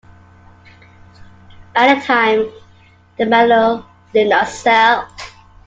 [1.75, 2.51] At the time,
[3.19, 5.07] the medal did not sell.